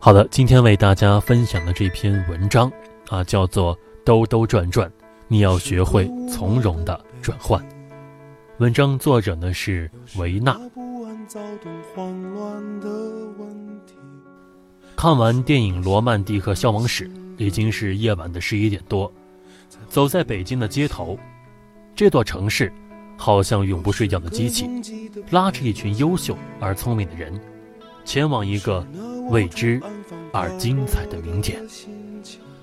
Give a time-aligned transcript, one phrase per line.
[0.00, 2.70] 好的，今天为大家分享的这篇文章
[3.08, 4.88] 啊，叫做《兜兜转转》，
[5.26, 7.60] 你要学会从容的转换。
[8.58, 10.56] 文章作者呢是维纳。
[14.94, 19.12] 看完电影《罗曼蒂克消亡史》，已经是夜晚的十一点多。
[19.88, 21.18] 走在北京的街头，
[21.96, 22.72] 这座城市
[23.16, 24.70] 好像永不睡觉的机器，
[25.30, 27.38] 拉着一群优秀而聪明的人，
[28.04, 28.86] 前往一个。
[29.30, 29.80] 未知
[30.32, 31.60] 而精彩的明天，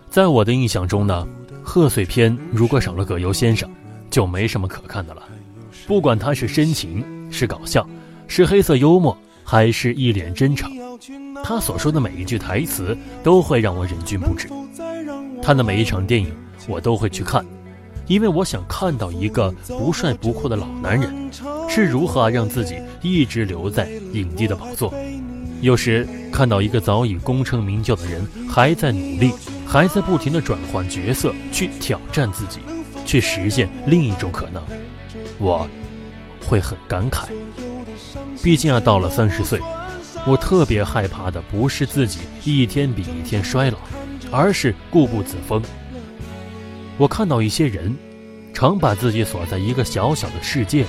[0.09, 1.27] 在我的印象中呢，
[1.63, 3.69] 贺岁片如果少了葛优先生，
[4.09, 5.21] 就没什么可看的了。
[5.87, 7.87] 不管他是深情，是搞笑，
[8.27, 10.71] 是黑色幽默，还是一脸真诚，
[11.43, 14.47] 他所说的每一句台词都会让我忍俊不止。
[15.41, 16.33] 他的每一场电影
[16.67, 17.45] 我都会去看，
[18.07, 21.13] 因为我想看到一个不帅不酷的老男人
[21.69, 24.91] 是如何让自己一直留在影帝的宝座。
[25.61, 29.31] 有时看到一个早已功成名就的人还在努力，
[29.65, 32.59] 还在不停地转换角色去挑战自己，
[33.05, 34.61] 去实现另一种可能，
[35.39, 35.67] 我
[36.45, 37.25] 会很感慨。
[38.43, 39.59] 毕竟啊，到了三十岁，
[40.27, 43.77] 我特别害怕的不是自己一天比一天衰老，
[44.31, 45.61] 而是固步自封。
[46.97, 47.95] 我看到一些人，
[48.53, 50.87] 常把自己锁在一个小小的世界里，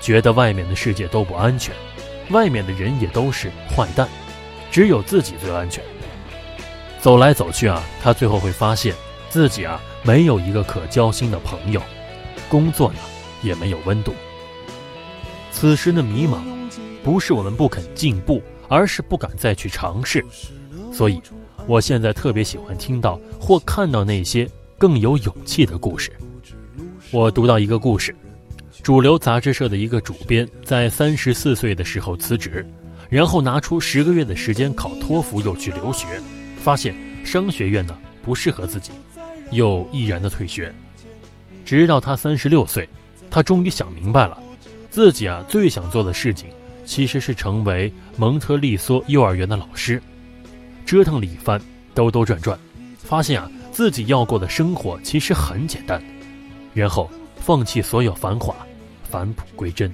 [0.00, 1.74] 觉得外面的世界都不安全。
[2.30, 4.08] 外面的人也都是坏蛋，
[4.70, 5.82] 只有自己最安全。
[7.00, 8.94] 走来走去啊，他最后会发现
[9.28, 11.80] 自己啊没有一个可交心的朋友，
[12.48, 12.98] 工作呢
[13.42, 14.14] 也没有温度。
[15.50, 16.42] 此时的迷茫，
[17.02, 20.24] 不是我们不肯进步，而是不敢再去尝试。
[20.92, 21.20] 所以，
[21.66, 26.12] 我现在特别喜欢听到或看到那些更有勇气的故事。
[27.10, 28.14] 我读到一个故事。
[28.90, 32.66] 主流杂志社的一个主编在三十四岁的时候辞职，
[33.08, 36.20] 然后拿出十个月的时间考托福，又去留学，
[36.56, 36.92] 发现
[37.24, 38.90] 商学院呢不适合自己，
[39.52, 40.74] 又毅然的退学。
[41.64, 42.88] 直到他三十六岁，
[43.30, 44.36] 他终于想明白了，
[44.90, 46.48] 自己啊最想做的事情
[46.84, 50.02] 其实是成为蒙特利梭幼儿园的老师。
[50.84, 51.60] 折腾了一番，
[51.94, 52.58] 兜兜转转，
[52.98, 56.02] 发现啊自己要过的生活其实很简单，
[56.74, 58.52] 然后放弃所有繁华。
[59.10, 59.92] 返璞归真，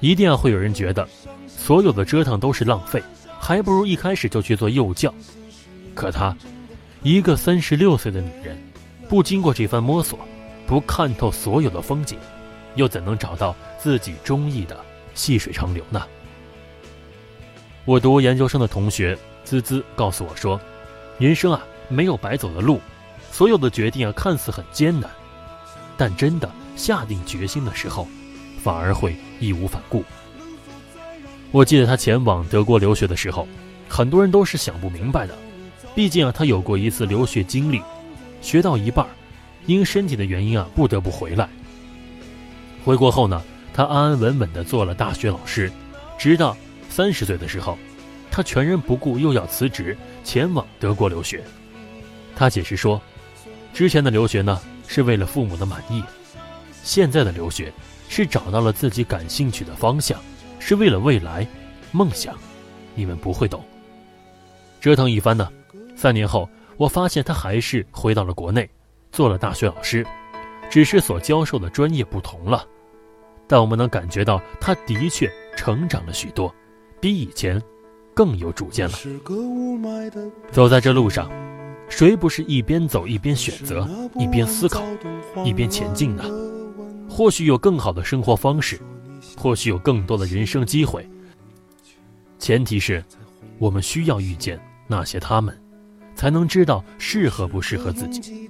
[0.00, 1.08] 一定要会有人觉得，
[1.48, 3.02] 所有的折腾都是浪费，
[3.40, 5.12] 还不如一开始就去做幼教。
[5.94, 6.36] 可她，
[7.02, 8.56] 一个三十六岁的女人，
[9.08, 10.18] 不经过这番摸索，
[10.66, 12.18] 不看透所有的风景，
[12.74, 14.78] 又怎能找到自己中意的
[15.14, 16.02] 细水长流呢？
[17.86, 20.60] 我读研究生的同学滋滋告诉我说，
[21.18, 22.78] 人生啊，没有白走的路，
[23.32, 25.10] 所有的决定啊，看似很艰难，
[25.96, 26.48] 但真的。
[26.80, 28.08] 下定决心的时候，
[28.62, 30.02] 反而会义无反顾。
[31.50, 33.46] 我记得他前往德国留学的时候，
[33.86, 35.36] 很多人都是想不明白的。
[35.94, 37.82] 毕竟啊，他有过一次留学经历，
[38.40, 39.06] 学到一半，
[39.66, 41.46] 因身体的原因啊，不得不回来。
[42.82, 43.42] 回国后呢，
[43.74, 45.70] 他安安稳稳地做了大学老师，
[46.16, 46.56] 直到
[46.88, 47.76] 三十岁的时候，
[48.30, 51.44] 他全然不顾又要辞职前往德国留学。
[52.34, 52.98] 他解释说，
[53.74, 54.58] 之前的留学呢，
[54.88, 56.02] 是为了父母的满意。
[56.82, 57.72] 现在的留学，
[58.08, 60.18] 是找到了自己感兴趣的方向，
[60.58, 61.46] 是为了未来
[61.92, 62.34] 梦想。
[62.94, 63.64] 你们不会懂。
[64.80, 65.48] 折腾一番呢，
[65.96, 68.68] 三年后，我发现他还是回到了国内，
[69.12, 70.04] 做了大学老师，
[70.70, 72.66] 只是所教授的专业不同了。
[73.46, 76.52] 但我们能感觉到，他的确成长了许多，
[77.00, 77.62] 比以前
[78.14, 78.98] 更有主见了。
[80.50, 81.30] 走在这路上，
[81.88, 83.88] 谁不是一边走一边选择，
[84.18, 84.82] 一边思考，
[85.44, 86.24] 一边前进呢？
[87.10, 88.80] 或许有更好的生活方式，
[89.36, 91.06] 或许有更多的人生机会。
[92.38, 93.04] 前提是，
[93.58, 95.60] 我们需要遇见那些他们，
[96.14, 98.48] 才能知道适合不适合自己。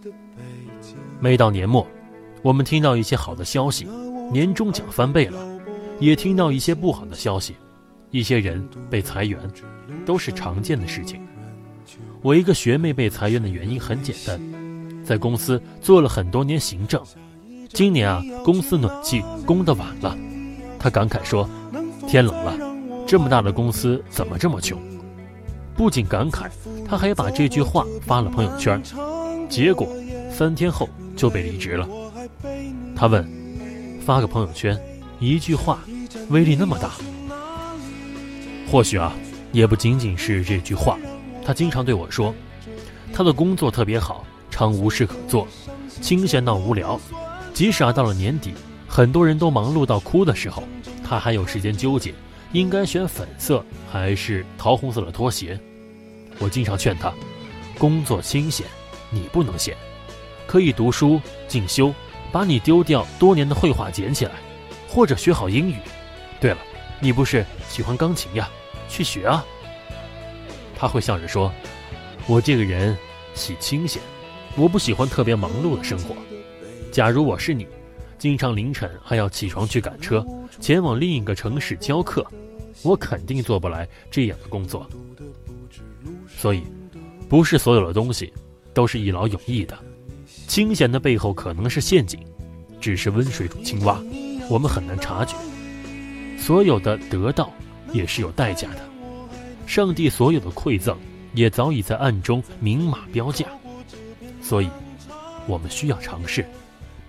[1.18, 1.86] 每到年末，
[2.42, 3.88] 我们听到一些好的消息，
[4.30, 5.60] 年终奖翻倍了，
[5.98, 7.56] 也听到一些不好的消息，
[8.10, 9.40] 一些人被裁员，
[10.04, 11.26] 都是常见的事情。
[12.20, 14.38] 我一个学妹被裁员的原因很简单，
[15.02, 17.02] 在公司做了很多年行政。
[17.72, 20.16] 今年啊，公司暖气供得晚了。
[20.78, 21.48] 他感慨说
[22.08, 22.56] ：“天冷了，
[23.06, 24.78] 这么大的公司怎么这么穷？”
[25.76, 26.50] 不仅感慨，
[26.86, 28.82] 他还把这句话发了朋友圈，
[29.48, 29.88] 结果
[30.30, 31.88] 三天后就被离职了。
[32.96, 33.26] 他问
[34.04, 34.78] ：“发个朋友圈，
[35.20, 35.78] 一句话，
[36.28, 36.90] 威力那么大？”
[38.68, 39.12] 或许啊，
[39.52, 40.98] 也不仅仅是这句话。
[41.44, 42.34] 他经常对我说
[43.14, 45.46] ：“他的工作特别好，常无事可做，
[46.00, 47.00] 清闲到无聊。
[47.60, 48.54] 即使啊到了年底。”
[48.88, 50.62] 很多人都忙碌到哭的时候，
[51.04, 52.14] 他还有时间纠结，
[52.52, 53.62] 应该选粉色
[53.92, 55.60] 还是桃红色的拖鞋。
[56.38, 57.12] 我经常劝他，
[57.78, 58.66] 工作清闲，
[59.10, 59.76] 你不能闲，
[60.46, 61.92] 可以读书进修，
[62.32, 64.32] 把你丢掉多年的绘画捡起来，
[64.88, 65.76] 或者学好英语。
[66.40, 66.58] 对了，
[66.98, 68.48] 你不是喜欢钢琴呀，
[68.88, 69.44] 去学啊。
[70.74, 71.52] 他会笑着说
[72.26, 72.96] ：“我这个人
[73.34, 74.00] 喜清闲，
[74.56, 76.16] 我不喜欢特别忙碌的生活。
[76.90, 77.66] 假如我是你。”
[78.20, 80.22] 经常凌晨还要起床去赶车，
[80.60, 82.22] 前往另一个城市教课，
[82.82, 84.86] 我肯定做不来这样的工作。
[86.28, 86.62] 所以，
[87.30, 88.30] 不是所有的东西
[88.74, 89.74] 都是一劳永逸的。
[90.46, 92.20] 清闲的背后可能是陷阱，
[92.78, 93.98] 只是温水煮青蛙，
[94.50, 95.34] 我们很难察觉。
[96.38, 97.50] 所有的得到
[97.90, 98.80] 也是有代价的，
[99.66, 100.94] 上帝所有的馈赠
[101.32, 103.46] 也早已在暗中明码标价。
[104.42, 104.68] 所以，
[105.46, 106.44] 我们需要尝试。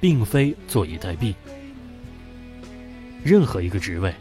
[0.02, 1.34] 并非坐以待毙。
[3.24, 4.14] 任何一个职位，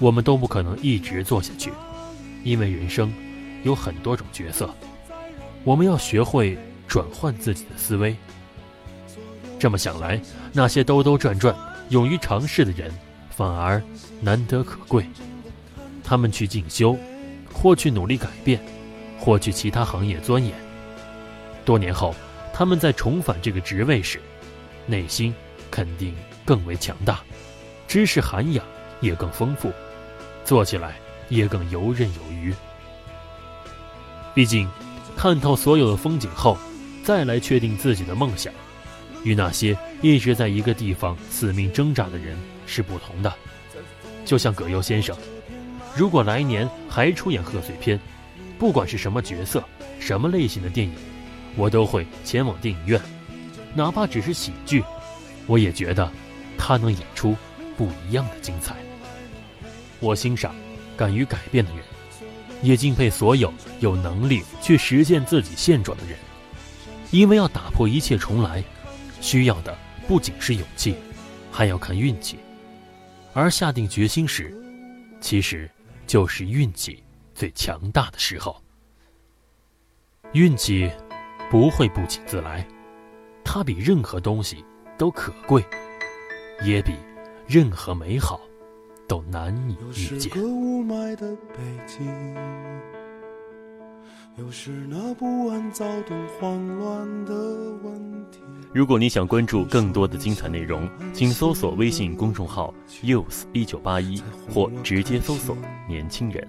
[0.00, 1.70] 我们都不可能一直做下去，
[2.42, 3.12] 因为人生
[3.62, 4.74] 有很多种角色，
[5.64, 6.58] 我们要学会
[6.88, 8.16] 转换自己的思维。
[9.58, 10.18] 这么想来，
[10.52, 11.54] 那些兜兜转转、
[11.90, 12.90] 勇于尝试的人，
[13.30, 13.82] 反而
[14.22, 15.04] 难得可贵。
[16.02, 16.96] 他们去进修，
[17.52, 18.58] 或去努力改变，
[19.18, 20.54] 或去其他行业钻研。
[21.66, 22.14] 多年后，
[22.54, 24.18] 他们在重返这个职位时，
[24.88, 25.32] 内心
[25.70, 26.12] 肯定
[26.44, 27.20] 更为强大，
[27.86, 28.64] 知识涵养
[29.00, 29.70] 也更丰富，
[30.44, 30.96] 做起来
[31.28, 32.52] 也更游刃有余。
[34.34, 34.68] 毕竟，
[35.14, 36.56] 看透所有的风景后，
[37.04, 38.52] 再来确定自己的梦想，
[39.24, 42.36] 与那些一直在一个地方死命挣扎的人
[42.66, 43.32] 是不同的。
[44.24, 45.16] 就像葛优先生，
[45.94, 48.00] 如果来年还出演贺岁片，
[48.58, 49.62] 不管是什么角色、
[50.00, 50.94] 什么类型的电影，
[51.56, 53.00] 我都会前往电影院。
[53.74, 54.82] 哪怕只是喜剧，
[55.46, 56.10] 我也觉得
[56.56, 57.36] 他能演出
[57.76, 58.76] 不一样的精彩。
[60.00, 60.54] 我欣赏
[60.96, 61.82] 敢于改变的人，
[62.62, 66.16] 也敬佩所有有能力去实现自己现状的人。
[67.10, 68.62] 因为要打破一切重来，
[69.20, 69.76] 需要的
[70.06, 70.94] 不仅是勇气，
[71.50, 72.38] 还要看运气。
[73.32, 74.54] 而下定决心时，
[75.20, 75.70] 其实
[76.06, 77.02] 就是运气
[77.34, 78.60] 最强大的时候。
[80.32, 80.90] 运气
[81.50, 82.66] 不会不请自来。
[83.50, 84.62] 它比任何东西
[84.98, 85.64] 都可贵，
[86.66, 86.92] 也比
[87.46, 88.38] 任何美好
[89.08, 90.30] 都难以遇见。
[98.74, 104.22] 如果你想关注更多的精彩内容，请搜索微信公众号 “youth 一九八一”
[104.52, 105.56] 或直接搜索
[105.88, 106.46] “年轻人”。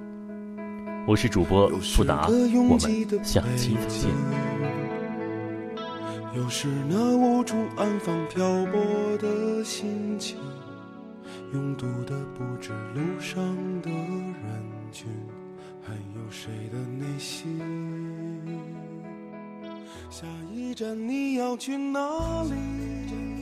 [1.07, 4.78] 我是主播富达，我们下期再见。
[6.35, 10.37] 又是那无处安放漂泊的心情，
[11.53, 13.43] 拥堵的不止路上
[13.81, 15.07] 的人群，
[15.81, 17.59] 还有谁的内心？
[20.11, 23.38] 下一站你要去哪里？